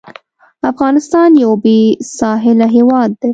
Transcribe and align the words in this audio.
افغانستان 0.71 1.29
یو 1.43 1.51
بېساحله 1.63 2.67
هېواد 2.75 3.09
دی. 3.21 3.29